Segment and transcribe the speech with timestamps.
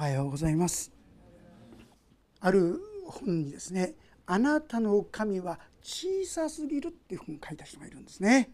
[0.00, 0.90] おはようございます。
[2.40, 8.50] ある本にですねあなたの神は小さすぎるっていう本を書いた人がいるんですね。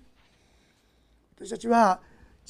[1.36, 2.00] 私たちは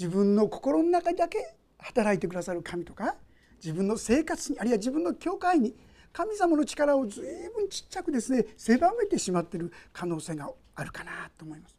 [0.00, 3.16] 自分の心の中だけ働いてくださる神とか
[3.62, 5.76] 自分の生活にあるいは自分の教会に
[6.14, 7.22] 神様の力を随
[7.54, 11.76] 分ちっちゃくですね狭めてしまっている可能性があるかなと思います。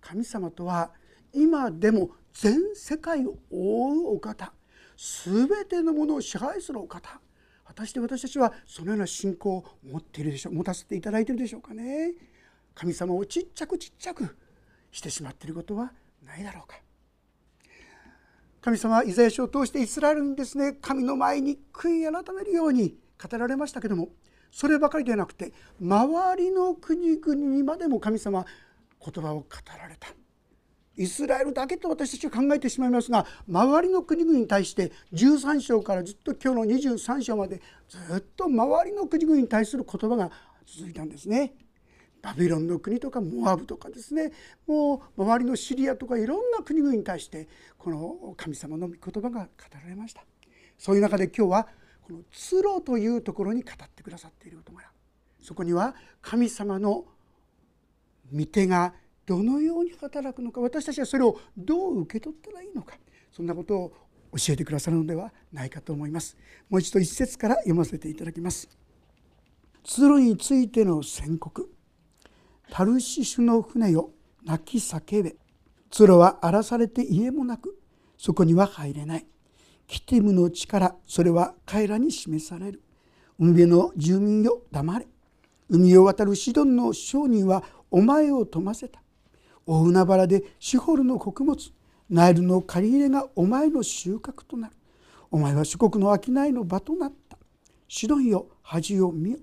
[0.00, 0.90] 神様とは
[1.34, 4.54] 今でも全世界を覆うお方。
[5.00, 7.20] 全てのものを支配するお方。
[7.64, 12.12] 果たして私たちはそのような信仰を持っているでしょう持たせていただいているでしょうかね。
[12.74, 14.36] 神様をちっちゃくちっちゃく
[14.92, 16.76] してしまっていることはないだろうか。
[18.60, 24.10] 神様はイザヤ書を通してイスラエルにですね神の前に悔い改めるように語られましたけども
[24.50, 28.44] そればかりではなくて周りの国々にまでも神様
[29.02, 29.46] 言葉を語
[29.78, 30.08] られた。
[30.96, 40.30] イスラエルだけと私たちは考えてしまいますが周りの国々に対して13章からずっと今日の23章までずっと周りの国々に対する言葉が
[40.66, 41.54] 続いたんですね。
[42.22, 44.30] バビロンの国とかモアブとかですね。
[44.66, 49.48] もう周りのシリアとかいろんな国々に対してこの神様の御言葉が語
[49.82, 50.22] られました。
[50.76, 51.68] そういう中で今日は
[52.02, 54.82] この「ツロ」というところに語ってくださっていることが
[55.40, 57.06] そこには神様の
[58.32, 58.94] 御手が
[59.30, 62.96] どのように働くのか私たちはそれをどう受け取ったらいいのか
[63.30, 63.92] そんなことを
[64.36, 66.36] 教えてくださるのではないかと思います。
[66.68, 68.68] もう一度一節から読ませていただきます。
[69.84, 71.72] 鶴についての宣告。
[72.72, 74.10] タルシシュの船よ
[74.44, 75.36] 泣き叫べ。
[75.90, 77.78] 鶴は荒らされて家もなく
[78.18, 79.26] そこには入れない。
[79.86, 82.82] キティムの力それは彼らに示される。
[83.38, 85.06] 海辺の住民よ黙れ。
[85.68, 89.00] 海を渡るシドンの商人はお前を富ませた。
[89.72, 91.72] 大海原でシホルの穀物
[92.08, 94.74] ナイルの借り入れがお前の収穫となる。
[95.30, 97.38] お前は諸国の商いの場となった。
[97.86, 99.38] シドンよ恥を見よ。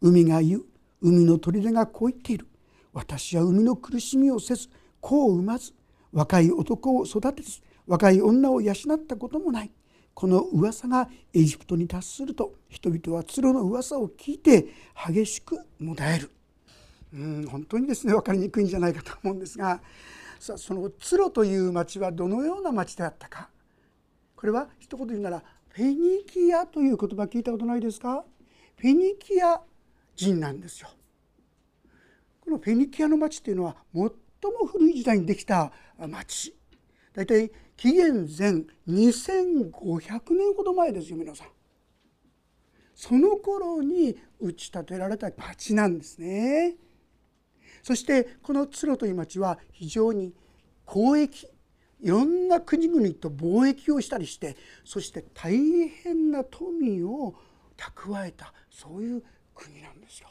[0.00, 0.64] 海が言う
[1.00, 2.46] 海の砦がこう言っている。
[2.92, 4.68] 私は海の苦しみをせず
[5.00, 5.72] 子を産まず
[6.12, 9.72] 若い男を育てず若い女を養ったこともない。
[10.14, 14.68] この噂がエジプトに達すると人々は鶴の噂を聞いて
[15.12, 16.30] 激しくもだえる。
[17.14, 19.80] うん本当にですね分かりにくいんじゃないかと思うんですが
[20.40, 23.48] さあそのツロという町はどのような町であったか
[24.34, 28.24] これは一言言うならフェニキアという言葉聞いたことないですか？
[28.76, 29.60] フェニキア
[30.14, 30.88] 人なんですよ。
[32.40, 34.10] このフェニキアの町っていうのは最も
[34.70, 36.54] 古い時代にできた町
[37.12, 38.50] 大体紀元前
[38.88, 41.48] 2500年ほど前ですよ皆さん。
[42.94, 46.76] その頃に打ち立てられた町なんですね。
[47.84, 50.32] そしてこのツロという町は非常に
[50.86, 51.46] 交易
[52.00, 55.54] いろんな国々と貿易をしたりしてそして大
[55.88, 57.34] 変な富を
[57.76, 59.22] 蓄えたそういう
[59.54, 60.28] 国なんですよ。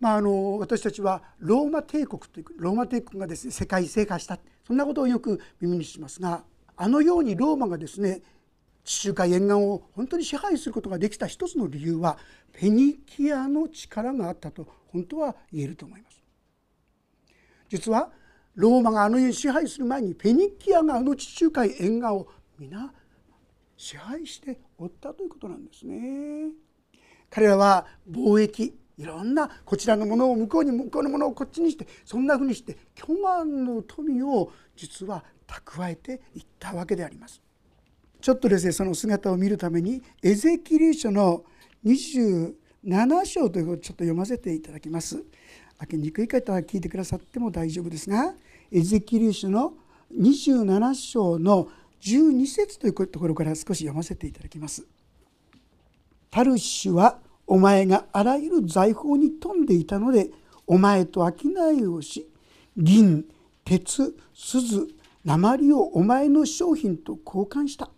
[0.00, 6.42] まあ、あの私たちはローマ帝国というローマ帝国がですね世界制覇したそんなことをよく耳にしますが
[6.76, 8.22] あのようにローマがですね
[8.88, 12.16] 地中海沿岸を本当に支配することができた一つの理由は
[12.52, 16.22] フェニキアの力があったと本当は言えると思います。
[17.68, 18.10] 実は
[18.54, 22.28] ローマがあの世に支配する前にフェニキアがあの地中海沿岸を
[22.58, 22.90] 皆
[23.76, 26.50] 支配しておったということなんですね。
[27.28, 37.42] 彼らは貿易いろんなこちらのものを向こうに向こうのものをこっちにしてそんなふうにして巨万の富を実は蓄えていったわけであります。
[38.20, 41.44] ちょっとですねその姿を見るためにエゼキリ書の
[41.84, 42.54] 27
[43.24, 45.24] 章ということをちょっと読ませていただきます。
[45.78, 48.34] 開けにくい方は聞いてくださっても大丈夫ですが
[48.72, 49.74] エゼキリ書の
[50.16, 51.68] 27章の
[52.00, 54.84] 12節というところから少し読ませていただきます。
[56.30, 60.30] タルシュはお前があらゆる財宝に富んでいたので
[60.66, 62.28] お前と商いをし
[62.76, 63.24] 銀
[63.64, 64.88] 鉄鈴
[65.24, 67.90] 鉛をお前の商品と交換した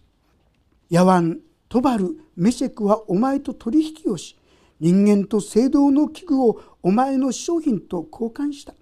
[0.90, 4.36] ヤワントバルメシェクはお前と取引をし
[4.80, 8.74] 人間と聖堂の器具をお前の商品と交換した。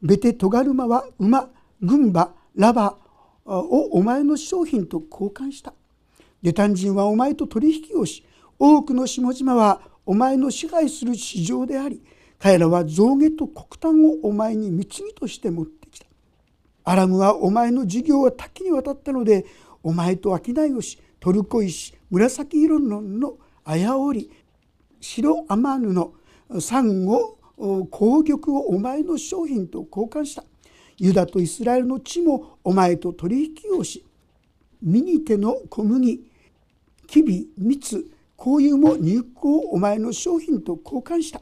[0.00, 1.50] ベテトガルマは馬
[1.82, 2.96] 軍馬ラバ
[3.44, 5.74] をお前の商品と交換した。
[6.42, 8.24] ゲタン人はお前と取引をし
[8.58, 12.02] 多くの下々はお前の支配する市場であり
[12.38, 16.06] 彼らは象牙と黒炭をお前に貢ぎとして持ってきた。
[16.84, 19.44] アラムはお前の事業は多岐にわたったので
[19.82, 23.34] お前と商いをしトルコ石紫色のの
[23.64, 24.28] 綾織
[25.00, 27.38] 白天布サンゴ
[27.92, 30.42] 紅玉をお前の商品と交換した。
[30.98, 34.04] ユダとイスラエルの地もお前と取引をし
[34.82, 36.28] ミニテの小麦
[37.06, 38.04] きび蜜
[38.34, 41.40] こういうも入港をお前の商品と交換した。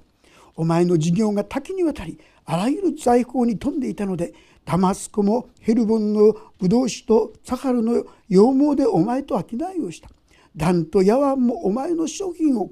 [0.57, 4.35] お前の事業が多岐にわたりあらゆる財宝に富んでいたので
[4.71, 10.09] ダマスコもヘルボンのブドウ酒とサハルの羊毛でお前と商いをした。
[10.55, 12.71] ダンとヤワンもお前の商品を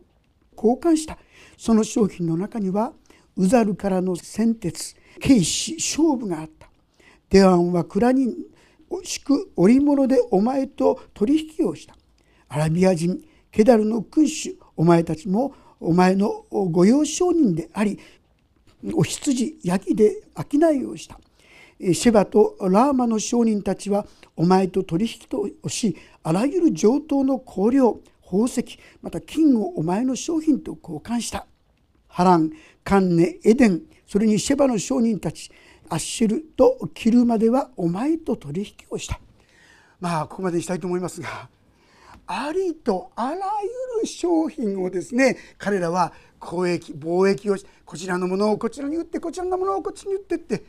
[0.57, 1.19] 交換した。
[1.57, 2.93] その商品の中には
[3.37, 6.69] ウザルからの先鉄軽視勝負があった。
[7.31, 8.33] デワンは蔵に
[9.03, 11.97] 敷く織物でお前と取引をした。
[12.49, 17.99] アラビア人ケダルの君主お前たちもお前の御用商人であり
[18.95, 21.19] お羊ヤギで商いをした。
[21.81, 31.47] シェバとラーマの商人たちはお前と取引としあらゆる上等の香料宝石また金をお前の商品と交換した。
[32.09, 32.51] ハラン
[32.83, 35.51] カンネエデンそれにシェバの商人たち
[35.89, 39.21] アッシュルとキルまではお前と取引をした。
[40.01, 41.49] まあここまでにしたいと思いますが
[42.27, 43.37] ありとあら
[43.97, 50.63] ゆる商品をですね彼らは交易貿易をこちらのものをこちらに売ってこちらのものをこっちに売ってって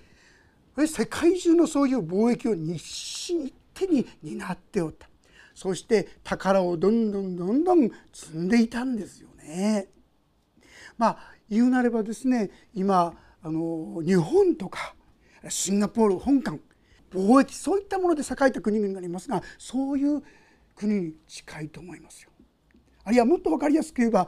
[0.77, 5.09] 世界中のそういう貿易を日清一手に担っておった
[5.53, 9.87] そして宝をどんどんどんどん積んでいたんですよね。
[10.97, 11.17] まあ
[11.49, 14.95] 言うなればですね今あの日本とか
[15.49, 16.59] シンガポール香港
[17.11, 20.21] 貿易そういったもので栄えた国々がありますがそういう
[20.75, 22.29] 国に近いと思いますよ。
[23.03, 24.27] あるいはもっと分かりやすく言えば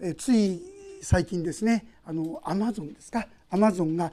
[0.00, 0.62] えつい
[1.02, 3.26] 最近ですねあのアマゾンですか？
[3.50, 4.12] アマゾンが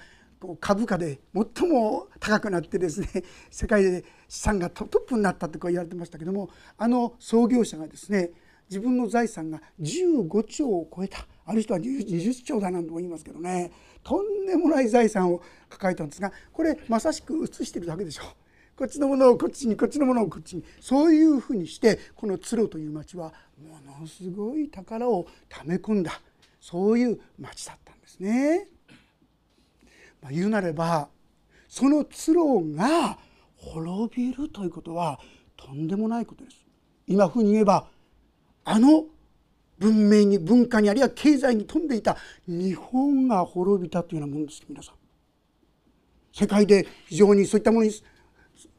[0.59, 3.07] 株価で最も高くなってですね
[3.51, 8.31] 世界で資産がトップになったとか言われてましたけどもあの創業者がですね
[8.69, 11.25] 自分の財産が15兆を超えた。
[11.45, 13.71] ある人は20兆だなんとも言いますけどね。
[14.03, 18.23] とんでもない財産を抱えたんですがこれまさしく写してるだけでしょ
[18.77, 20.63] こっちのものをこっちにこっちのものをこっちに。
[20.79, 26.21] そういうふうにしてこの鶴という町はものすごい宝をため込んだ。
[26.61, 28.67] そういう町だったんですね。
[30.21, 31.09] まあ、言うなれば
[31.67, 32.41] その鶴
[32.75, 33.17] が
[33.55, 35.19] 滅びるということは
[35.55, 36.65] とんでもないことです。
[37.07, 37.87] 今風に言えば
[38.63, 39.05] あの
[39.77, 42.17] 文明に文化にあるいは経済に富んでいた
[42.47, 44.95] 日本が滅びたというようなものです皆さん。
[46.31, 47.91] 世界で非常にそういったものに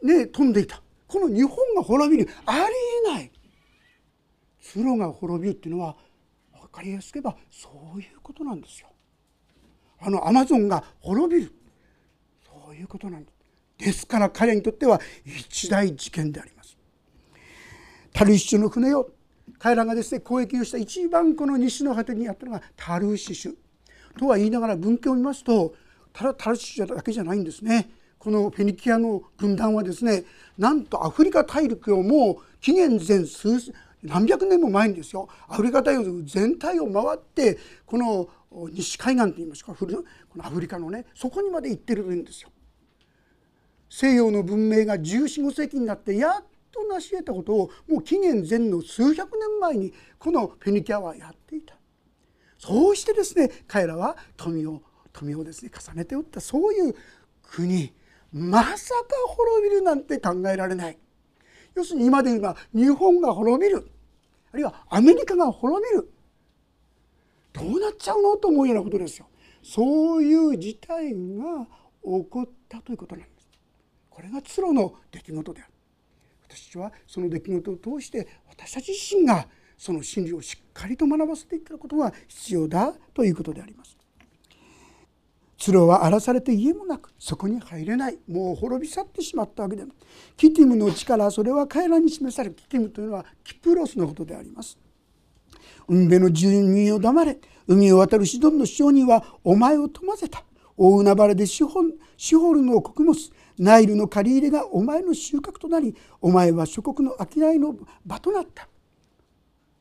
[0.02, 2.60] ね飛んでいたこの日本が滅びるあり
[3.08, 3.30] えない
[4.60, 5.96] 鶴が滅びるっていうのは
[6.60, 8.89] 分かりやすく言えばそういうことなんですよ。
[10.00, 11.52] あのアマゾンが滅びる
[12.44, 13.40] そういうことなんです。
[13.78, 16.76] ですから彼にとっては一大事件であります。
[18.12, 19.10] タルシシュの船よ
[19.58, 23.54] 彼らがですね交易をした一番この西の果てにやったのがタルシシュ
[24.18, 25.74] とは言いながら文献を見ますと
[26.12, 27.90] ただタルシシュだけじゃないんですね。
[28.18, 30.24] このフェニキアの軍団はですね
[30.58, 38.28] なんとアフリカ大陸をもう紀元前数何百年も前にですよアフリカ大陸全体を回ってこの
[38.72, 42.50] 西海岸といいますかこのアフリカのねそこにまで行ってるんですよ。
[43.88, 51.74] 西洋の文明が1415世紀になってやっと成し得たことをもう紀元前の数百年前にこのフェニキアはやっていた。
[52.58, 54.82] そうしてですね彼らは富を
[55.12, 56.94] 富をですね重ねておったそういう
[57.42, 57.92] 国
[58.32, 60.98] まさか滅びるなんて考えられない
[61.74, 63.90] 要するに今で言えば日本が滅びる。
[64.52, 66.10] あるいはアメリカが滅びる。
[67.52, 69.26] どうなっちゃうのと思うようなことですよ。
[69.62, 71.66] そういう事態が
[72.02, 73.48] 起こったということなんです。
[74.08, 75.72] これが鶴の出来事である。
[76.48, 79.46] 私はその出来事を通して私たち自身が
[79.78, 83.96] その真理をしっかりと学ばせていくことが必要だということであります。
[85.60, 88.18] 鶴は荒らされて家もなくそこに入れない。
[88.26, 89.84] もう滅び去ってしまったわけで
[90.34, 94.78] キティムの力それは彼らに示されキティムというのはキプロスのことであります。
[95.86, 100.42] 海辺の住民を黙れ海を渡るシドンの商人はお前を富ませた。
[100.78, 101.82] 大海原でシホ
[102.16, 103.14] シホルの穀物
[103.58, 107.76] ナイルの借り入れがお前の収穫となりお前は諸国の商いの
[108.06, 108.66] 場となった。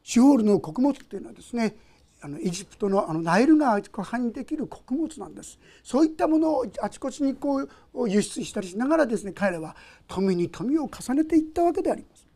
[0.03, 1.73] シホルの穀物っていうのはですね
[2.21, 5.57] あのエジプトのあのナイル川湖畔にできる穀物なんです。
[5.83, 9.75] そういったものをあちこちにこう輸出したりしながらですね彼らは
[10.07, 12.27] 富に富を重ねていったわけであります、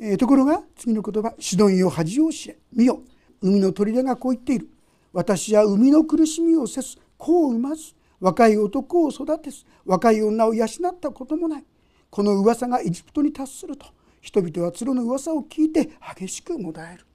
[0.00, 3.02] えー、ところが次の言葉「シドンよ恥を知れ見よ。
[3.40, 4.68] 海の砦がこう言っている。
[5.12, 10.68] 私は海の苦しみをせず子を産まず若い男を育てず若い女を養っ
[11.00, 11.64] たこともない。
[12.10, 13.86] この噂がエジプトに達すると
[14.20, 17.05] 人々は鶴の噂を聞いて激しくもだえる。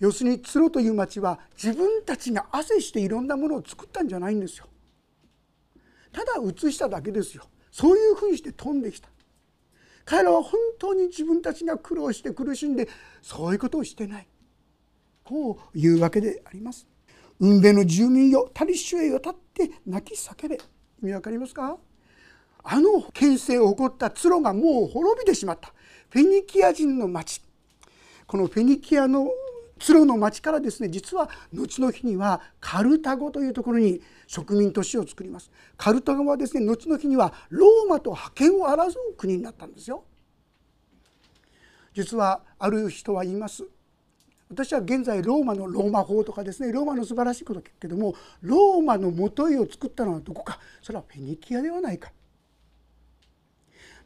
[0.00, 4.66] 要するにツロという町は自分たちが汗していろんなものを作ったんじゃないんですよ。
[6.10, 7.44] ただ移しただけですよ。
[7.70, 9.08] そういうふうにして飛んできた。
[10.04, 12.88] 彼らは本当に自分たちが苦労して苦しんで
[13.22, 14.26] そういうことをしてない
[15.22, 16.88] こういうわけであります。
[17.38, 21.76] 運命の住民よタリッシュへ渡って泣き叫べ意味わかりますか？
[22.62, 25.72] あの権勢を誇ったツロがもう滅びてしまった
[26.08, 27.42] フェニキア人の町
[28.26, 29.28] このフェニキアの
[29.80, 35.50] ツロの町からですね実は後の日にはカルタゴというところに植民都市を作ります。
[35.76, 40.04] カルタゴはですね後の日にはローマと覇権を争う国になったんですよ。
[41.94, 43.64] 実はある人は言います。
[44.50, 50.58] 私は現在ローマのローマ法とかですねローマの素晴らしいこと聞くけどもローマのもといを作ったのはどこか。
[50.82, 52.12] それはフェニキアではないか。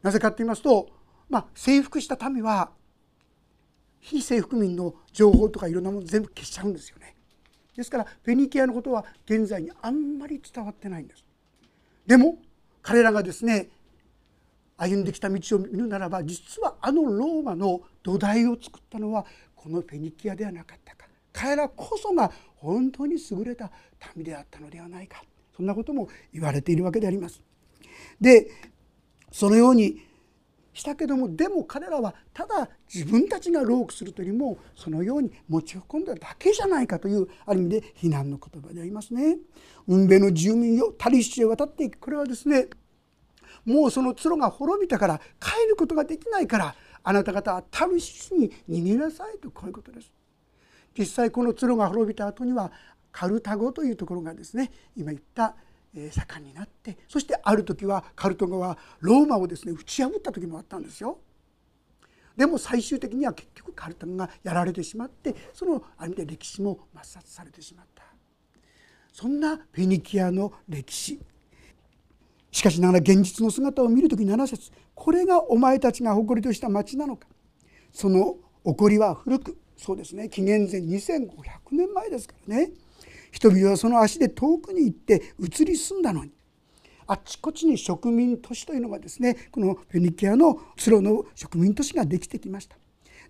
[0.03, 0.91] なぜかと言いますと、
[1.29, 2.71] まあ、征服した民は
[4.05, 7.17] 非征服民の情報とかいろんなもの全部消しちゃうんですよね。
[7.75, 11.25] ですからフェニキアのことは現在にあんまり伝わってないんです。
[12.07, 12.37] でも
[12.83, 13.71] 彼らがですね
[14.77, 19.25] 歩んできた道を見るならば実はあのローマの土台を作ったのは
[19.57, 21.07] このフェニキアではなかったか。
[21.33, 23.73] 彼らこそが本当に優れた
[24.15, 25.25] 民であったのではないか。
[25.57, 27.41] そんなことも言われているわけであります。
[28.21, 28.51] で
[29.33, 30.04] そのように
[30.75, 39.39] したけどもでも彼らはただ自分たちがロークするというよりもそのように持ち運んだだけじゃないかというある意味で非難の言葉でありますね。
[39.87, 42.67] 運命の住民よタリシへ渡っていくこれはですね
[43.65, 50.11] もうその角が滅びたから帰ることができないからあなた方はタルシに逃げなさいとこういうことです。
[50.99, 52.73] 実際この角が滅びた後には
[53.13, 55.55] カルタゴというところがですね今言った
[55.95, 61.19] 盛んになってそしてある時はカルトゴはローマをですね打ち破った時もあったんですよ。
[62.37, 68.03] でも最終的には結局カルタゴがやられてしまってそのある意味で歴史も抹殺されてしまった。
[69.13, 71.21] そんなフェニキアの歴史。
[72.51, 77.29] しかしながら現実の姿を見る時7節これがお前たちが誇りとした町なのか。
[77.93, 81.29] その起こりは古くそうですね紀元前2500
[81.73, 82.73] 年前ですからね。
[83.35, 86.31] 人々はその足で遠くに行って移り住んだのに
[87.09, 92.77] あっちこっちに植民都市というのがですねこのフェニキアのツの植民都市ができてきました。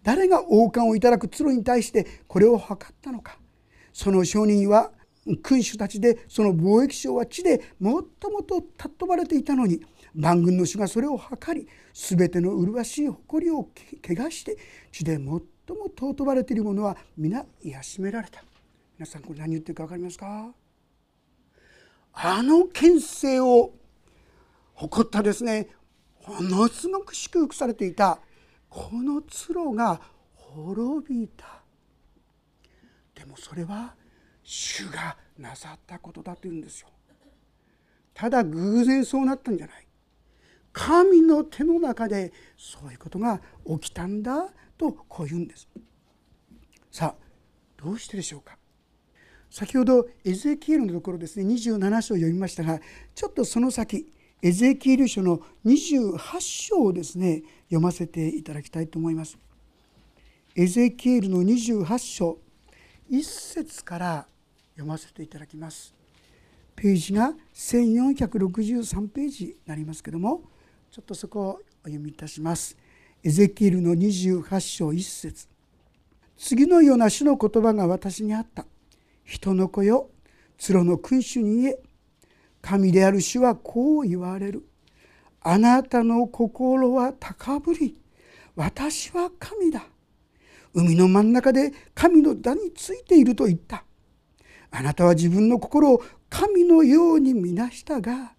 [0.02, 3.38] 誰が王冠をいただくツロに対してこれを図ったのか。
[3.94, 4.92] その証人は
[5.42, 8.04] 君主たちでその貿易商は地で最も
[8.46, 9.80] と尊ばれていたのに
[10.14, 13.70] 万軍の主がそれを測り全ての麗しい誇りを
[14.02, 14.58] 汚して
[14.92, 15.40] 地で最も
[15.98, 18.44] 尊ばれている者は皆癒しめられた。
[18.96, 20.52] 皆さんこれ何言ってるか分かりますか？
[22.12, 23.72] あの権勢を
[24.74, 25.68] 誇ったですね
[26.28, 28.20] ものすごく祝福されていた
[28.68, 30.00] この鶴が
[30.34, 31.60] 滅びた。
[33.16, 33.94] でもそれは
[34.44, 36.88] 主がなさったことだというんですよ。
[38.12, 39.86] ただ偶然そうなったんじゃない。
[40.72, 45.68] 神の手の中でそういうことが起きたんだとこう言うんです。
[46.92, 47.24] さあ
[47.76, 48.56] どうしてでしょうか？
[49.54, 52.80] 先ほどエゼキエルのところですね27章を読みましたが
[53.14, 59.38] ちょっとその先エゼキエル書の28章をですね読ませていただきたいと思います。
[60.56, 62.36] エゼキエルの28章
[63.08, 64.26] 1節から
[64.72, 65.94] 読ませていただきます。
[66.74, 70.42] ページが1463ページになりますけども
[70.90, 72.76] ちょっとそこをお読みいたします。
[73.22, 75.46] エゼキエルの28章1節。
[76.36, 78.66] 次のような主の言葉が私にあった。
[79.24, 80.10] 人の子よ。
[80.58, 81.78] 鶴の君主に言え
[82.62, 84.66] 神である主はこう言われる。
[85.40, 87.96] あなたの心は高ぶり。
[88.56, 89.84] 私は神だ。
[90.72, 93.84] 海の真ん中で神の座についていると言った。
[94.70, 98.32] あなたは自分の心を神のように見なしたが。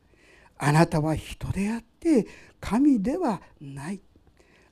[0.57, 2.27] あなたは人であって。
[2.59, 4.01] 神ではない。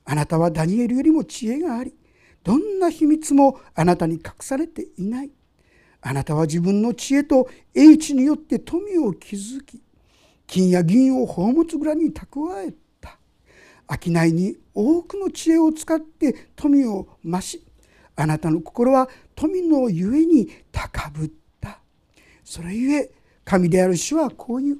[0.04, 1.94] あなたはダニエルよりも知恵があり。
[2.42, 5.30] どんな秘密もあなたに隠されていない。
[6.06, 9.82] あなたは自分の知恵と英知によって富を築き
[10.46, 13.18] 金や銀を宝物蔵に蓄えた。
[13.88, 17.64] 商いに多くの知恵を使って富を増し
[18.16, 21.80] あなたの心は富のゆえに高ぶった。
[22.44, 23.10] それゆえ
[23.42, 24.78] 神である主はこういう。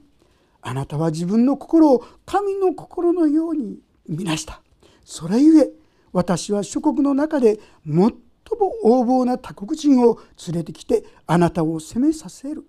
[0.61, 4.61] あなたは自分の心を神の心のように見なした。
[5.05, 5.71] それゆえ
[6.13, 8.13] 私は諸国の中で最
[8.57, 12.65] も横暴な他国人を連れてきてあなたを責めさせる。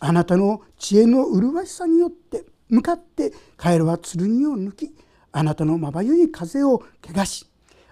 [0.00, 4.94] あなたの知恵の麗しさによって向かってカエルは剣を抜き
[5.32, 7.46] あなたのまばゆい風を汚し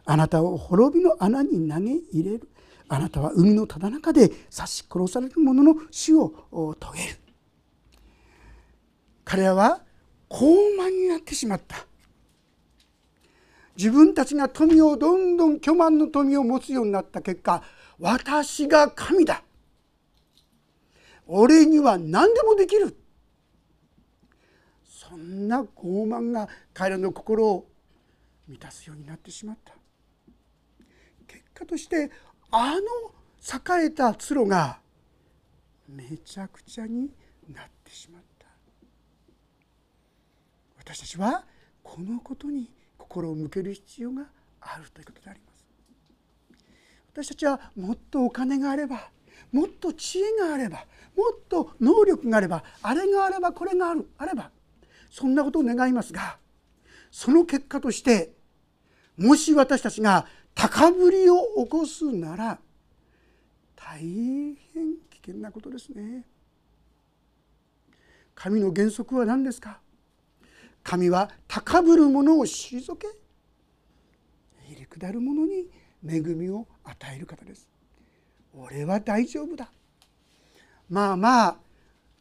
[0.04, 2.48] あなたを滅びの穴に投げ入れる。
[2.88, 6.32] あなたは海のただ中で刺し殺される者の死を
[6.78, 7.18] 遂げる。
[9.24, 9.80] 彼らは
[10.30, 10.46] 傲
[10.78, 11.84] 慢になってしまった。
[13.76, 17.62] 自分たちが富をどんどん巨万の富を持つようになった結果
[17.98, 19.42] 私が神だ。
[21.26, 22.96] 俺には何でもできる。
[24.84, 27.68] そんな傲慢が彼らの心を
[28.48, 29.74] 満たすようになってしまった。
[31.26, 32.10] 結果として
[32.50, 32.80] あの
[33.80, 34.78] 栄えた鶴が
[35.88, 37.10] めちゃくちゃに
[37.52, 38.46] なってしまった。
[40.78, 41.44] 私たちは
[41.82, 42.70] このことに
[43.08, 44.24] 心を向ける必要が
[44.60, 45.66] あるということであります
[47.12, 49.10] 私たちはもっとお金があれば
[49.52, 50.78] もっと知恵があれば
[51.16, 54.50] もっと能力があればあれがあればこれがあるあれば
[55.10, 56.36] そんなことを願いますが
[57.10, 58.32] その結果として
[59.16, 62.58] もし私たちが高ぶりを起こすなら
[63.76, 64.56] 大変
[65.10, 66.26] 危険なことですね。
[68.34, 69.80] 神の原則は何ですか？
[70.86, 73.08] 神は高ぶる者を退け
[74.68, 75.66] 入り下る者に
[76.08, 77.68] 恵みを与える方です。
[78.54, 79.68] 俺は大丈夫だ。
[80.88, 81.56] まあまあ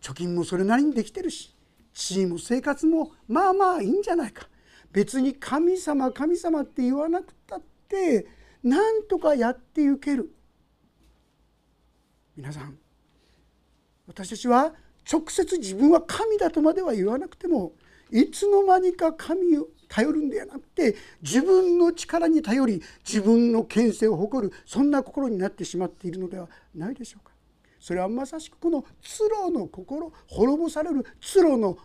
[0.02, 1.56] 貯金もそれなりにできてるし
[1.94, 4.48] 地位も生活もまあまあいいんじゃないか
[4.92, 8.26] 別に神様神様って言わなくたって
[8.64, 10.34] なんとかやっていける
[12.36, 12.76] 皆さん
[14.08, 14.74] 私たちは
[15.12, 17.74] 直接自分は神だとまでは言わなくても
[18.12, 27.34] いつの間にか神を頼るんではなくて自分の力に頼り自分の権勢を誇るそんな心になってしまっているのではないでしょうか。
[27.80, 31.78] それはまさしくこの鶴の心滅ぼされる鶴の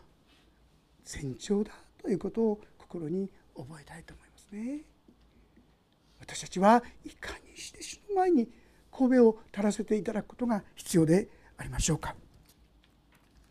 [1.05, 4.81] 前兆だということを心に覚えたいと思いますね。
[6.19, 8.49] 私たちはいかにして主の前に
[8.91, 12.15] 神戸を垂らせていただくことが必要でありましょうか。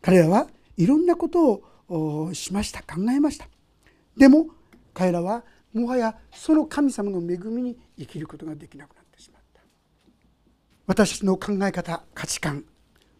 [0.02, 1.69] 彼らはいろんなことを
[2.34, 2.80] しました。
[2.82, 3.48] 考えました。
[4.16, 4.46] でも
[4.94, 9.62] 彼らはもはやその神様の恵みに生きることができなくなってしまった。
[10.86, 12.64] 私の考え方価値観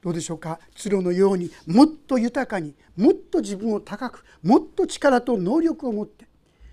[0.02, 0.58] どうでしょうか？
[0.74, 6.26] 鶴のようにもっと豊かにもっと自分を高くもっと力と能力を持って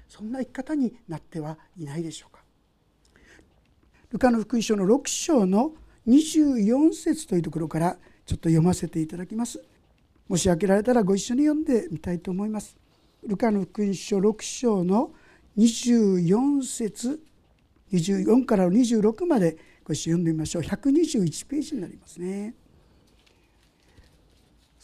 [0.07, 2.41] そんな生き方になってはいないでしょうか？
[4.11, 5.73] ルカの福音書の6章の
[6.07, 9.61] 24節というところからちょっと読ませていただきます。
[10.27, 12.77] もし開けられたらご一緒に読んでみたいと思います。
[13.25, 15.11] ルカの福音書6章の
[15.57, 17.19] 24節
[17.91, 20.63] 24から26までご一緒読んでみましょう。
[20.63, 22.53] 121ページになりますね。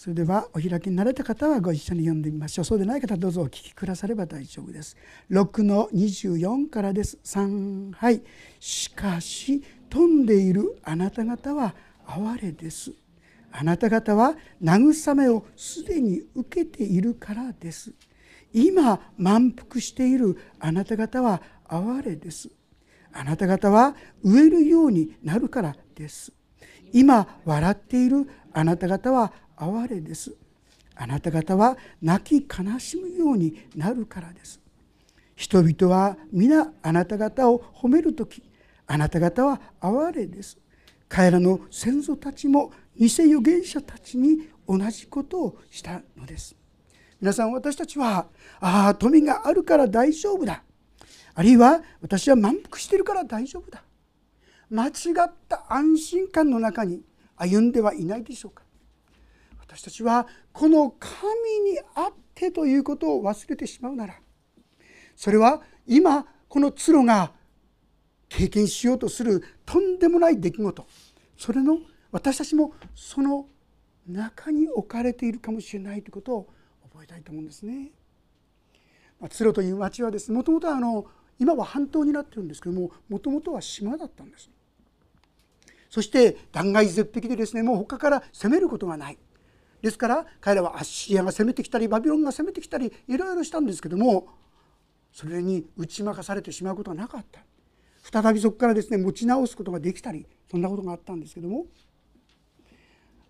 [0.04, 2.66] それではお開きになれた方はご一緒に読んでみましょう。
[2.66, 4.98] そうでない方どうぞお聞きくだされば大丈夫です。
[5.30, 7.18] 6の24からです。
[7.24, 8.22] 3はい。
[8.60, 11.74] しかし飛んでいるあなた方は
[12.06, 12.92] 哀れです。
[13.56, 17.94] あなた方は慰めをすでに受けているからです。
[18.52, 22.50] 今満腹しているあなた方は哀れです。
[23.14, 26.34] あなた方は飢えるようになるからです。
[26.92, 30.36] 今笑っているあなた方は哀れです。
[30.96, 34.60] あなた方は泣き悲しむようになるからです。
[35.36, 38.42] 人々は皆あなた方を褒める時
[38.88, 40.58] あなた方は哀れです。
[41.08, 46.56] 彼らの先祖たちも偽預言者たちに同じことをしたのです。
[47.20, 48.28] 皆さん私たちは
[48.60, 50.64] ああ富があるから大丈夫だ。
[51.36, 53.84] あるいは私は満腹してるから大丈夫だ。
[54.70, 54.92] 間違
[55.26, 57.02] った安心感の中に
[57.36, 58.64] 歩んではいないでしょうか。
[59.60, 61.12] 私たちはこの神
[61.72, 64.16] にあってということを忘れてしまうなら
[65.16, 67.32] それは今この鶴が
[68.30, 70.86] 経験しようとするとんでもない出来事。
[71.38, 71.80] それの
[72.14, 73.48] 私たちもその
[74.08, 76.50] 中に置かれているかもしれないということを
[76.92, 77.92] 覚えたいと思うんですね。
[79.30, 81.06] 鶴という町はですねもともとはあの
[81.40, 84.50] 今は半島になってるんですけどももともとは島だったんです。
[85.90, 89.18] そして断崖絶壁でですねもう他から攻めることがない
[89.82, 94.28] ですから彼らはアッシリアが攻めてきたりバビロンが攻めてきたりいろいろしたんですけども
[95.12, 97.42] それに打ち負かされてしまうことはなかった
[98.02, 101.68] 再びそこからですね持ち直すことができたりそんなことがあったんですけども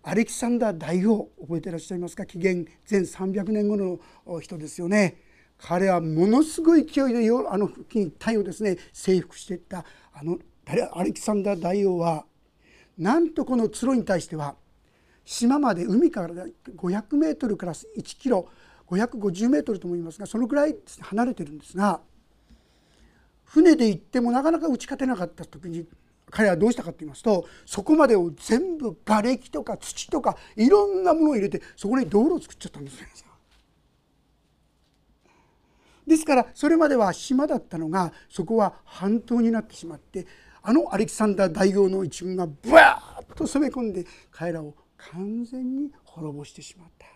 [0.06, 2.26] アレキサンダー大王覚えていらっしゃいますか？
[2.26, 3.98] 紀元前300年後の
[4.40, 5.16] 人ですよね。
[5.56, 9.84] 彼はものすごい勢いであの付近タイをですね征服していった。
[10.12, 10.38] あの
[10.92, 12.26] アレキサンダー大王は
[12.98, 14.56] なんとこの鶴に対しては
[15.24, 18.48] 島まで海から500メートルから1キロ
[18.88, 22.00] 550メートルとも言いますがそのぐらい離れてるんですが
[23.44, 25.86] 船で行ってもなかなか打ち勝てなかった時に
[26.30, 33.06] 彼はどうしたかと言いますとそこまでを全部瓦礫とか土とかいろんなものを入れてそこに道路を作っちゃったんですよ。
[36.06, 40.26] ですからそれまでは島だったのがそこは半島になってしまって
[40.62, 47.06] あのアレキサンダー大王の一軍がブワーッと攻め込んで彼らを完全に滅ぼしてしまった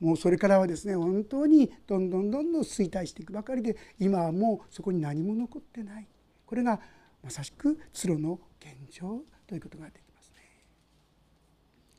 [0.00, 6.06] もうそれからはですね本当にどんどんどんどん衰退していくばかりで今はもうそこに何も残ってない
[6.46, 6.80] これが
[7.22, 10.64] まさしく鶴の現状ということができますね。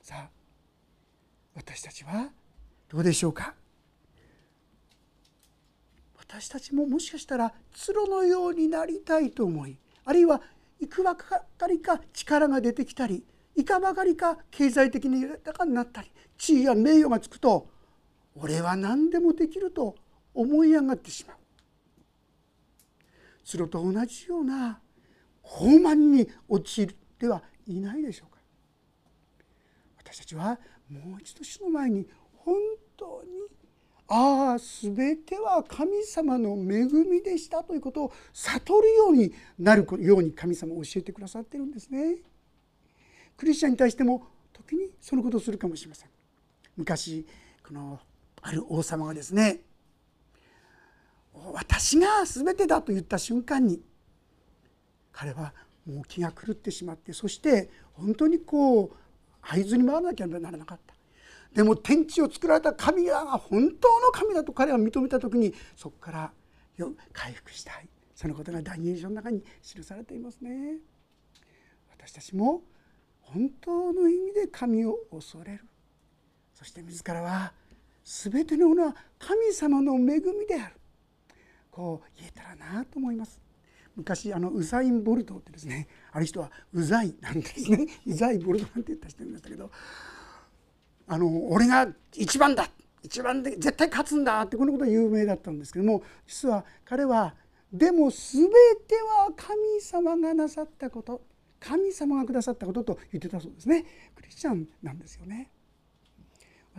[0.01, 0.29] さあ
[1.55, 2.29] 私たちは
[2.87, 3.53] どうでしょうか？
[6.17, 10.41] 私たちももしかしたら鶴のようになりたいと思いあるいは
[10.79, 13.23] いくばかりか力が出てきたり
[13.55, 17.67] いかばかりか経済的に豊かになったり地位や名誉がつくと
[18.35, 19.95] 俺は何でもできると
[20.33, 21.37] 思い上がってしまう。
[23.43, 24.79] 鶴と同じような
[25.57, 28.39] 傲慢に陥ってはいないでしょうか
[29.97, 30.59] 私たちは
[30.89, 32.07] もう一度主の前に
[32.37, 32.55] 本
[32.97, 33.59] 当に
[34.11, 42.17] ああ全ては神様の恵みでしたということを悟るようになるように神様を教えてくださってるんですね。
[43.37, 46.09] クリスチャンに対しても時にそのことをするかもしれません。
[46.75, 47.25] 昔
[47.65, 47.99] この
[48.41, 49.59] ある王様がですね
[51.53, 53.79] 私が全てだと言った瞬間に
[55.11, 55.53] 彼は
[55.85, 58.91] もう気が狂ってしまってそして本当にこう
[59.41, 60.93] 合図に回らなきゃならなかった。
[61.53, 66.33] でも天地を作られた神が本当の神だと彼は認めた時にそこから
[67.11, 67.89] 回復したい。
[68.13, 70.77] そのことがダニエル書の中に記されていますね。
[71.89, 72.61] 私たちも
[73.21, 75.65] 本当の意味で神を恐れる。
[76.53, 77.53] そして自らは
[78.03, 80.75] 全てのものは神様の恵みである。
[81.71, 83.39] こう言えたらなと思います。
[83.99, 89.71] 昔あのウザイン・ボルトってですね ある人はウザイなんですね ウザイ・ボルトなんて言った人いましたけど
[91.07, 92.69] あの俺が一番だ
[93.01, 97.35] 一番で絶対勝つんだってこのことは有名だったんですけども実は彼は
[97.71, 98.49] でも全
[98.87, 101.21] ては神様がなさったこと
[101.59, 103.85] 神様がくださったことと言ってたそうですね
[104.15, 105.51] クリスチャンなんですよね。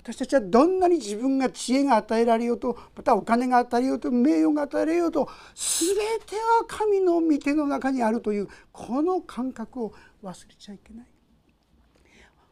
[0.00, 9.92] 私たちはどんなに自分が知恵が与えられようとまたお金が与えようと名誉が与えられようと全ては神の御手の中にあるというこの感覚を
[10.24, 11.06] 忘れちゃいけない。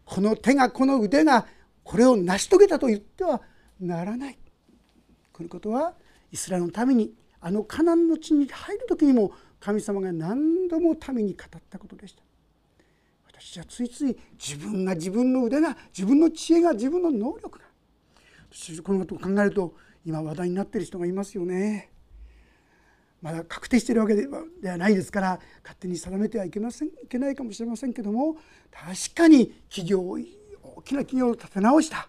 [0.04, 1.46] この手がこの腕が
[1.82, 3.40] これを成し遂げたと言っては
[3.80, 4.38] ならない。
[5.32, 5.94] このことは
[6.30, 12.27] イスラエルのためにあのカナンの地に入る時にも神様が何度も民に語ったことでした。
[13.40, 17.64] 私はついつい自分が自分の腕が自分の知恵が自分の能力が
[18.82, 19.74] このことを考えると
[20.04, 21.90] 今話題になっている人がいますよね。
[23.22, 24.26] まだ確定しているわけで
[24.68, 28.36] はないですから勝手に定めてはいけませんいけないかもしれませんけども
[28.70, 32.08] 確かに企業大きな企業を立て直した。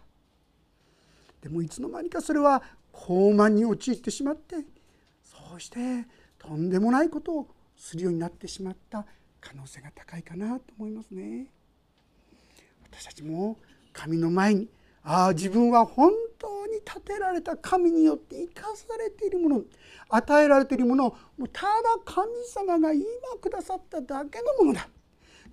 [1.42, 4.56] でもいつの間にかそれは高慢に陥ってしまって
[5.24, 6.08] そうして
[6.39, 9.06] とんでもないことをするようになってしまった。
[9.41, 11.47] 可能性が高いかなと思いますね。
[12.84, 13.58] 私たちも
[13.93, 14.67] 神の前に
[15.04, 19.62] ああ自分は本当に立てられた神によって生かされているもの
[20.10, 21.67] 与えられているものをもうただ
[22.06, 23.04] 神様が今
[23.41, 24.89] くださっただけのものだ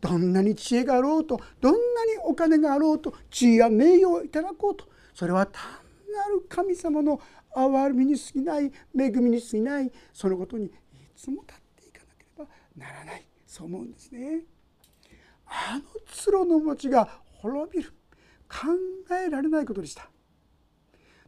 [0.00, 5.62] どんなに知恵があろうとどんなにお金があろうと地位や名誉をいただこうとそれは単
[6.12, 7.20] なる神様の
[7.54, 10.70] 憐れみに過ぎない恵みに過ぎないそのことにい
[11.16, 12.46] つも立っていかなければ
[12.76, 14.42] ならないそう思うんですね。
[15.46, 17.08] あの鶴の町が
[17.40, 17.92] 滅びる。
[18.48, 18.68] 考
[19.14, 20.08] えられないことでした。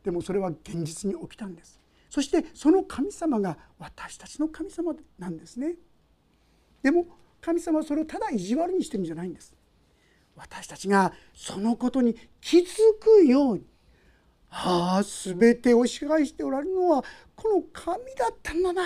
[0.05, 1.81] でもそれは現実に起きたんです。
[2.11, 5.75] そしてその神様が私たちの神様なんですね。
[6.83, 7.07] でも
[7.41, 9.55] 神様はそれをただ意地悪にしてるんじゃないんです。
[10.37, 12.65] 私たちがそのことに気づ
[13.01, 13.67] くように
[14.51, 17.05] ああ全てを支配しておられるのは
[17.35, 18.83] この神だったんだな。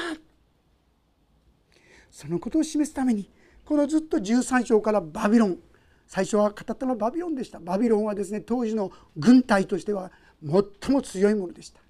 [2.13, 3.29] そのことを示すために
[3.65, 5.59] このずっと13章からバビロン。
[6.07, 7.59] 最初は語ったのはバビロンでした。
[7.59, 10.13] バビロンはですね当時の軍隊としては
[10.45, 11.81] 最も強いものでした。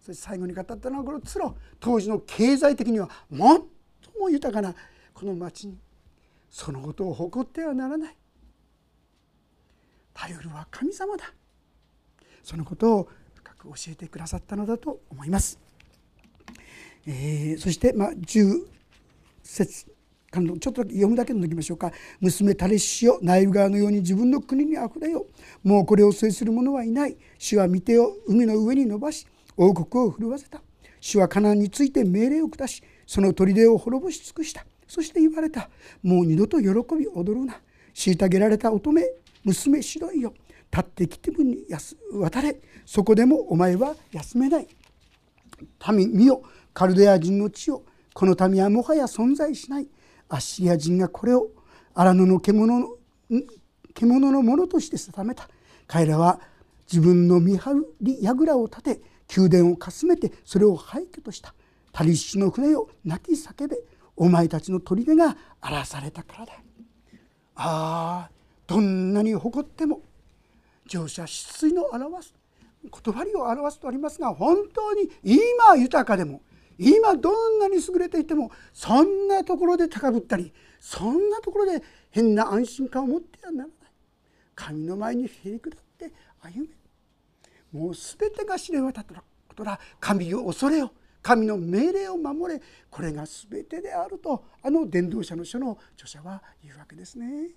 [0.00, 3.38] そして最後に語ったのはこのツロ当時の経済的には最
[4.18, 4.74] も豊かな
[5.12, 5.78] この町に。
[6.50, 8.16] そのことを誇ってはならない。
[10.14, 11.34] 頼るは神様だ。
[12.46, 15.58] そのことを深く教えてくださったのだと思います、
[17.08, 18.12] えー、そして、まあ、
[19.46, 19.86] 節
[20.32, 21.90] ちょっと読むだけで抜きましょうか。
[22.20, 25.26] 娘タレシよナイル川のように自分の国にあふれよ
[25.62, 27.16] もうこれを制する者はいない。
[27.38, 30.60] 主は御手を海の上に伸ばし王国を震わせた。
[31.00, 34.66] 主はカナンについて命令を下しその砦を滅ぼし尽くした。
[34.86, 35.70] そして言われた。
[36.02, 37.58] もう二度と喜び踊るな。
[37.94, 39.02] 虐げられた乙女
[39.44, 40.34] 娘白いよ。
[40.70, 41.58] 立ってきて分に
[42.12, 42.60] 渡れ。
[42.84, 44.68] そこでもお前は休めない。
[45.92, 46.42] 民見よ。
[46.74, 47.84] カルデア人の地を
[48.16, 49.88] この民はもはや存在しない。
[50.30, 51.50] アッシリア人がこれを
[51.92, 52.96] 荒野の獣の
[53.92, 55.50] 獣のものとして定めた。
[55.86, 56.40] 彼らは
[56.90, 59.00] 自分の見張り櫓を立て
[59.36, 61.54] 宮殿をかすめてそれを廃墟とした。
[61.92, 63.76] タリッシュの船を泣き叫べ
[64.16, 66.52] お前たちの砦が荒らされたからだ。
[67.56, 68.30] ああ
[68.66, 70.00] どんなに誇っても
[70.86, 72.34] 乗車失意の表す
[72.82, 76.40] 言葉を表すとありますが本当に今豊かでも
[76.78, 83.76] 今どんなに優れていてもそんなところで高ぶったりそんなところで変な安心感を持ってはならない。
[84.54, 86.68] 神の前にへり下って歩め。
[87.72, 89.78] もう全てが知れ渡ったことだ。
[90.00, 90.92] 神を恐れよ。
[91.22, 92.60] 神の命令を守れ。
[92.88, 97.50] これが全てであるとあの伝道者の書の著者は言うわけですね。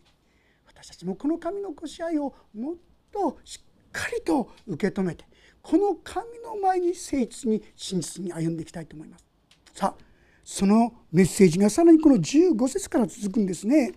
[0.66, 2.76] 私たちもこの神のこし合いをもっ
[3.12, 5.26] としっかりと受け止めて
[5.70, 9.26] この神の前に誠実に真実に歩んでいきたいと思います。
[9.72, 10.04] さあ
[10.44, 13.92] そのメッセージがさらにこの15節から続くんですね。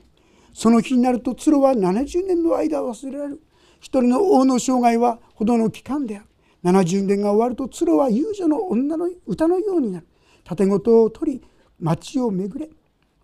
[0.53, 3.43] その日になると鶴は70年の間忘れられる。
[3.81, 6.27] 一人の王の生涯はほどの期間である。
[6.63, 10.07] 70年が終わると鶴は遊女の女の歌のようになる。
[10.45, 11.43] 盾事を取り
[11.81, 12.71] 町を巡れ。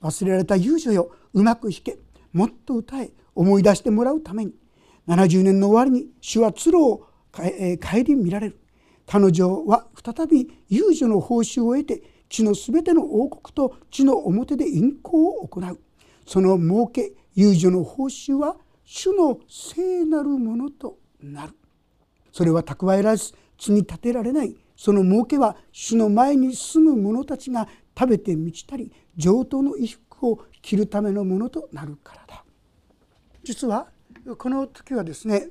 [0.00, 1.98] 忘れられた遊女ようまく弾け。
[2.32, 3.10] もっと歌え。
[3.34, 4.54] 思い出してもらうために。
[5.06, 8.60] 70年の終わりに主は鶴を顧みられる。
[9.06, 15.80] 彼女は再び遊女の報酬を得て地のすべての王国と地の表で淫行を行う。
[16.26, 21.54] その儲け遊女の報酬は主の聖なるものとなる。
[22.32, 32.44] それは蓄えられず地に立てられないその儲けは主の前に住む者たちが食べて満ちたり上等の衣服を着るためのものとなるからだ
[33.42, 33.88] 実は
[34.38, 35.48] この時はですね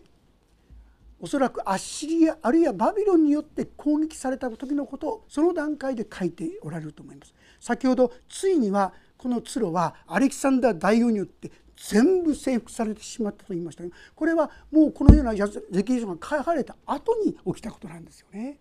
[1.19, 7.34] おそらくアッシリアあるいはバビロンによって攻撃された時のことをその段階で書いておられると思います。
[7.60, 18.60] 先ほどついにはこのツロはアレキサンダー大王によって全部征服されてしまったと言いましたがこれはもうこのような歴史書が書かれた後に起きたことなんですよね。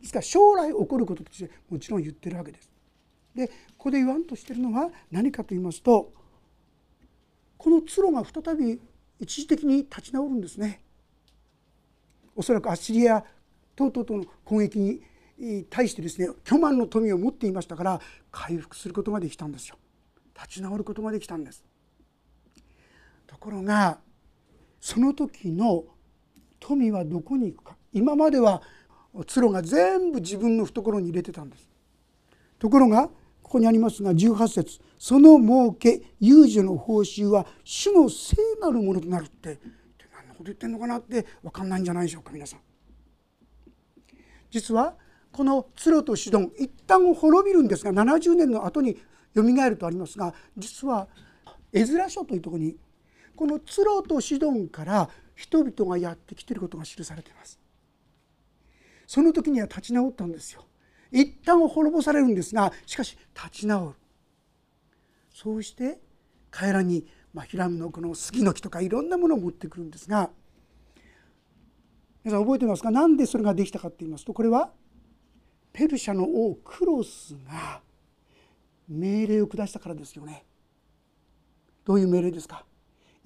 [0.00, 2.70] ですから将来起こることとしてもちろん言ってるわけです。
[3.34, 6.12] でここで言わんとしてるのは何かと言いますと
[7.56, 8.78] このツロが再び
[9.18, 10.84] 一時的に立ち直るんですね。
[12.34, 13.24] おそらくアッシリア
[13.76, 19.76] 等々との攻撃に対してですね巨万の富を持っていましたから回復することができたんですよ。
[20.34, 21.64] 立ち直ることができたんです。
[23.26, 23.98] ところが
[24.80, 25.84] その時の
[26.60, 28.62] 富はどこに行くか今までは
[29.26, 31.68] 鶴が全部自分の懐に入れてたんです
[32.58, 33.08] ところが
[33.42, 39.58] ここにありますが18節その儲け遊女の報酬は主の聖なるものとなる」って
[40.34, 42.60] こと言ってんのかなって分かんないんじゃないでしょうか皆さん。
[44.50, 44.94] 実は
[45.32, 48.96] この鶴とシドン一旦滅びるんですが70年の後に
[49.32, 51.08] よみがえるとありますが実は
[51.72, 52.76] 絵面書というところに
[53.34, 57.58] このツロとシドンから人々がやってきていることが記されています。
[59.06, 60.64] その時には立ち直ったんですよ。
[61.10, 63.94] 一旦滅ぼされるんですがしかし立ち直る。
[65.32, 65.98] そうして
[66.54, 70.30] 彼らに、まあ、ヒラムのこの杉の木とかいろんなものを持ってくるんですが
[72.22, 72.90] 皆さん覚えてますか？
[72.90, 74.70] 何でそれができたかって言いますとこれは
[75.72, 77.82] ペルシャの王クロスが
[78.88, 80.46] 命令を下したからですよね。
[81.84, 82.64] どういう命令ですか？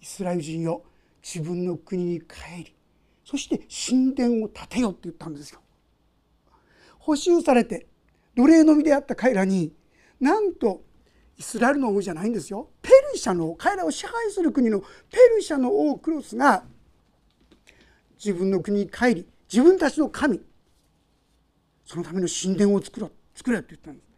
[0.01, 0.83] イスラエル人よ
[1.23, 2.75] 自分の国に帰り
[3.25, 5.61] そして神殿を建てよって言ったんですよ。
[6.99, 7.87] 補修されて
[8.35, 9.73] 奴隷の身であった彼らに
[10.19, 10.83] なんと
[11.37, 12.71] イスラエルの王じゃないんですよ。
[12.83, 14.87] ペルシャの彼らを支配する国のペ
[15.37, 16.65] ルシャの王クロスが
[18.23, 20.41] 自分の国に帰り自分たちの神
[21.85, 24.09] そのための神殿を作ろう作れって言ったんです。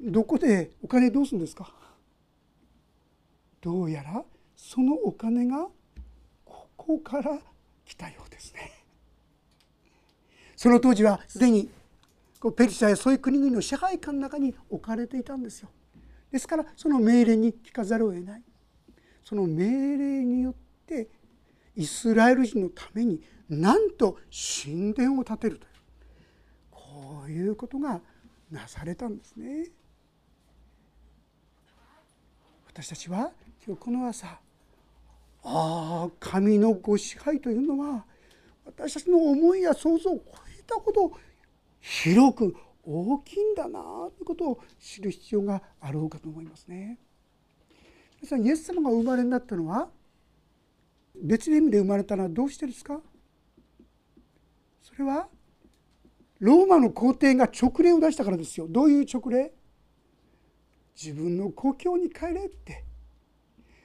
[0.00, 1.72] どこでお金どうするんですか？
[3.60, 4.22] どうやら
[4.54, 5.66] そのお金が
[6.44, 7.38] ここから
[7.84, 8.70] 来たようですね。
[10.54, 11.68] その当時はすでに
[12.56, 15.68] ペルシャやそういう国々の支配下の中に置かれていたんですよ。
[16.30, 18.42] ですからその命令に聞かざるを得ない
[19.24, 20.54] その命令によっ
[20.86, 21.08] て
[21.76, 24.18] イスラエル人のためになんと
[24.64, 25.72] 神殿を建てるという
[26.70, 28.00] こういうことが
[28.50, 29.68] なされたんですね。
[32.66, 33.32] 私たちは
[33.66, 34.38] 今日この朝あ
[35.42, 38.04] あ神のご支配というのは
[38.64, 40.22] 私たちの思いや想像を超
[40.58, 41.12] えたほど
[41.80, 42.56] 広く
[42.90, 46.98] 大きいんだなということを知る必要があろうかと思いますね。
[48.20, 49.90] 皆さんイエス様がお生まれになったのは
[51.22, 53.00] 別の意味で生まれたのはどうしてですか？
[54.80, 55.28] それは
[56.40, 58.66] ローマの皇帝が勅令を出したからですよ。
[58.68, 59.52] どういう勅令？
[61.00, 62.84] 自分の故郷に帰れって。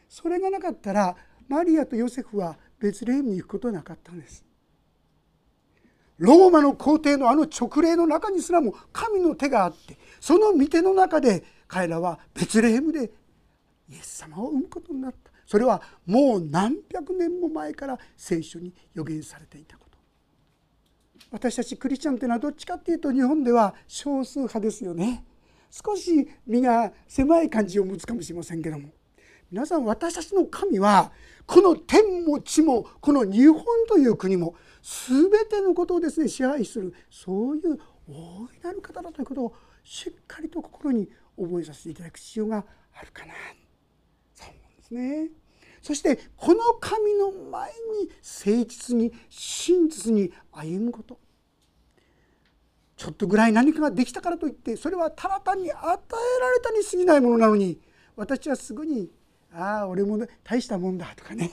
[0.07, 1.15] それがなかったら
[1.49, 4.45] マリアとヨセフはベツレヘムに行くことはなかったんです。
[6.17, 13.12] ローマの皇帝のあの勅令の中にすらも神の手があってその御手の中で彼らはベツレヘムで
[13.89, 15.32] イエス様を産むことになった。
[15.45, 19.97] それはもう何百年も前から聖書に予言されていたこと。
[21.32, 25.26] 私たちクリスチャンというのはどっちかっていうと日本では少数派ですよね。
[25.69, 28.89] 少し身が狭い感じを持つかもしれませんけども。
[29.52, 31.12] 皆さん私たちの神は
[31.45, 41.08] この天も地もこの日本という国も全てのことをですね支配するそういう大いなる方だということをしっかりと心に
[41.39, 43.34] 覚えさせていただく必要があるかな。
[44.36, 45.30] そう思うんですね。
[45.82, 48.10] そしてこの神の前に
[48.46, 51.19] 誠実に真実に歩むこと。
[52.96, 57.82] ちょっとぐらい何かができたからといってそれはただ単に与えられたに過ぎないものなのに
[58.15, 59.12] 私はすぐに
[59.52, 61.52] 「ああ俺も、大したもんだ」とかね。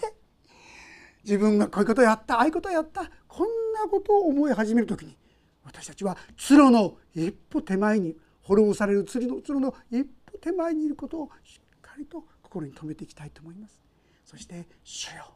[1.31, 5.17] 自分がこういうことをやったああいうことをやったこんなことを思い始める時に
[5.63, 13.81] 私たちは鶴の一歩手前に滅ぼされる鶴の鶴の一歩手前にいることをしっかりと心に留めていきたいと思います。
[14.25, 15.33] そして「主よ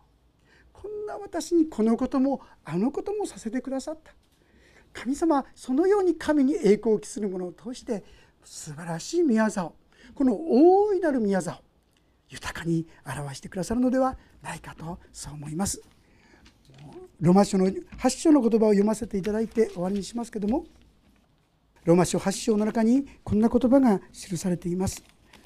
[0.73, 4.13] こんな私にこのこともあのこともさせてくださった」
[4.93, 8.03] 神様そのように神に栄光を期するものを通して
[8.43, 9.71] 素晴らしい宮沢
[10.13, 11.61] この大いなる宮沢
[12.35, 15.81] 豊かに表してくださるのではないかとそう思います。
[17.21, 20.67] ロマ書の8章の言葉を読ませていただいて終わりにしますけども
[21.85, 25.03] ロマ書8章の中にこんな言葉が記されています。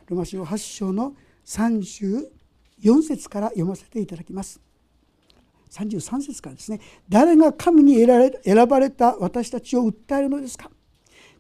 [0.09, 4.61] ロマ書8章の34節から読ませていただきます。
[5.71, 10.71] 33節からですね誰が神に選ばれた私たちを訴えるのですか？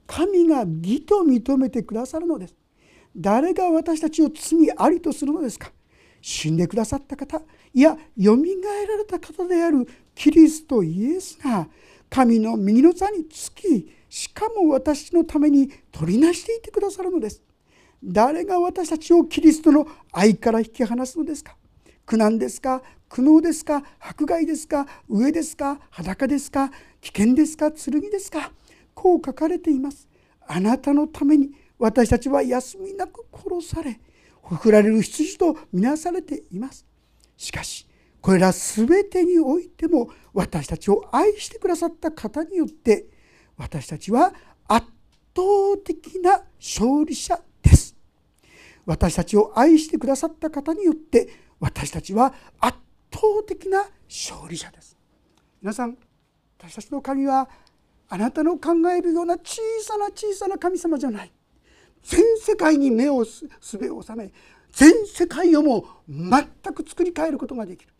[0.06, 2.54] 神が義と認めてくださるのです
[3.18, 5.72] 誰が私たちを罪ありとするのですか？
[6.20, 7.40] 死んでくださった方
[7.72, 11.68] いやよみがえられた方であるキリストイエスが
[12.10, 17.42] 神の右の座につきしかも私のために取りなしていてくださるのです。
[18.02, 21.56] 誰が私たちをキリストの愛から引き離すのですか？
[22.06, 22.82] 苦難ですか？
[23.08, 23.82] 苦悩ですか？
[24.00, 24.86] 迫害ですか？
[25.10, 25.80] 飢えですか？
[25.90, 26.70] 裸ですか？
[27.00, 27.70] 危険ですか？
[27.72, 28.52] 剣ですか？
[28.94, 30.08] こう書かれています。
[30.46, 34.00] あなたのために私たちは休みなく殺され
[34.42, 36.86] ほふられる羊とみなされています。
[37.36, 37.86] しかし
[38.20, 43.06] これら全てにおいても私たちを愛してくださった方によって
[43.56, 44.34] 私たちは
[44.66, 44.86] 圧
[45.36, 45.42] 倒
[45.84, 47.94] 的な勝利者です。
[48.86, 51.28] 私たちを愛してくださった方によって
[51.60, 52.78] 私たちは圧
[53.12, 54.96] 倒的な勝利者です。
[55.60, 55.96] 皆さん
[56.58, 57.48] 私たちの神は
[58.08, 61.32] あなたの考えるような小さな小さな神様じゃない。
[62.02, 63.46] 全世界に目をす
[63.78, 64.32] べを収め
[64.72, 67.92] 全世界をも全く作り変えることができる。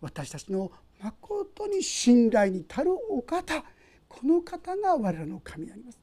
[0.00, 3.62] 私たちのまことに信頼に足るお方
[4.08, 5.98] この方が我らの神であります。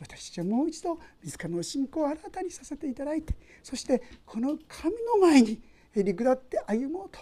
[0.00, 5.60] 私たちはもう一度自らの信仰を新たにさせていただいてそしてこの神の前に
[5.92, 7.18] へり下って歩もうと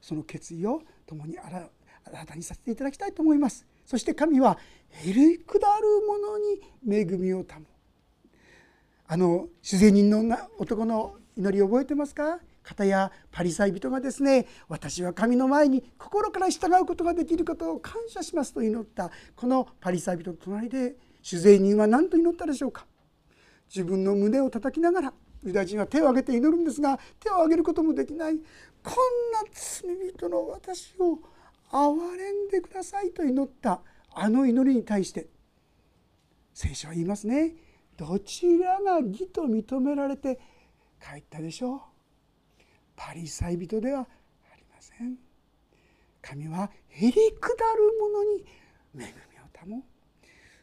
[0.00, 1.70] その決意を共に新
[2.26, 3.66] たにさせていただきたいと思います。
[3.84, 4.58] そして神は
[4.90, 7.44] へり下る者に恵みを保
[9.10, 10.22] あの主税人の
[10.58, 12.40] 男の祈りを覚えてますか？
[12.62, 19.10] 方やパリサイ人がですね私は神の前に心から従うことができることを感謝しますと祈った。
[19.34, 22.86] このパリサイ人の隣で主税人は何と祈ったでしょうか？
[23.74, 28.36] 自分の胸を叩きながらユダヤ人は手を挙げて祈るんですが手を挙げることもできない。
[28.82, 28.94] こん
[29.32, 31.18] な罪人の私を
[31.70, 33.80] 憐れんでくださいと祈った。
[34.12, 35.28] あの祈りに対して
[36.52, 37.54] 聖書は言いますね。
[37.98, 40.38] どちらが義と認められて
[41.02, 41.80] 帰ったでしょう。
[42.94, 45.16] パリサイ人ではありません。
[46.22, 48.44] 神はへりくだる者に
[48.94, 49.12] 恵
[49.66, 49.82] みを保う。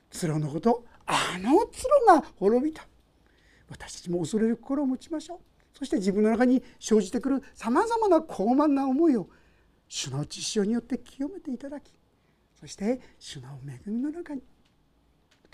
[0.09, 2.87] 鶴のことあの鶴が滅びた。
[3.69, 5.39] 私たちも恐れる心を持ちましょう。
[5.77, 9.27] そして自分の中に生じてくるさまざまな高慢な思いを
[9.89, 11.91] 主の知識によって清めていただき
[12.57, 14.41] そして主の恵みの中に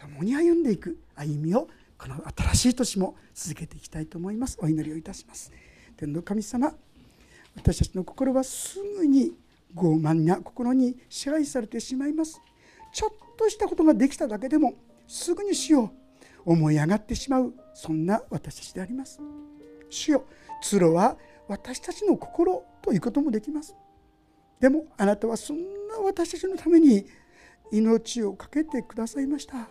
[0.02, 4.58] 共に歩んでいく歩みをこの新しい年も続けていきたいと思います。
[4.60, 5.52] お祈りをいたします。
[5.95, 6.74] 天の神様
[7.56, 9.34] 私たちの心はすぐに
[9.76, 12.41] 傲慢な心に支配されてしまいます。
[12.91, 14.74] ちょっとしたことができただけでも
[15.08, 15.91] すぐに死を
[16.43, 19.20] 思い上がってしまうそんな私たちであります。
[19.89, 20.26] 主よ
[20.64, 23.76] 通路は私たちの心ということもできます。
[24.60, 27.06] でもあなたはそんな私たちのために
[27.72, 29.68] 命を懸けてくださいました。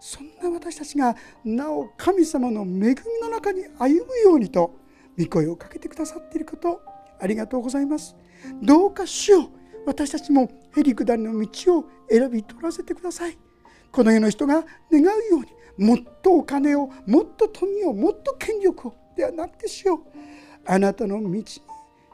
[0.00, 4.76] そんな私たちがなお神様の恵みの中に歩むようにと
[5.18, 6.80] 御声をかけてくださっていること
[7.20, 8.14] ありがとうございます。
[8.62, 9.50] どうか主よ
[9.86, 13.38] 私たちもへりくだりの道を選び取らせてください。
[13.90, 15.12] この世の人が願うよ
[15.78, 20.00] うにもっとお金をもっと富をもっと権力をではなくてしよう
[20.66, 21.46] あなたの道に誠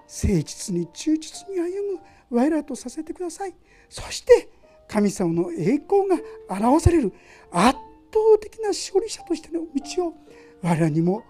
[0.08, 3.54] 実に忠実に歩む我らとさせてください。
[3.88, 4.48] そして
[4.86, 6.18] 神様の栄光が
[6.48, 7.12] 表される
[7.52, 7.78] 圧
[8.12, 10.14] 倒的な勝利者としての道を
[10.62, 11.22] 我らにも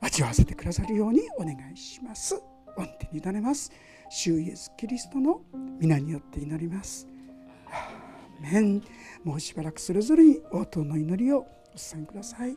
[0.00, 2.40] 味わわせてくださるようにお願いします。
[2.76, 3.70] 御手に委ねます。
[4.08, 5.42] 主イエス・キリストの
[5.78, 7.06] 皆によって祈ります。
[8.40, 8.82] メン
[9.22, 11.46] もうしばらくそれぞれに応答の祈りをお
[11.76, 12.56] 伝えください。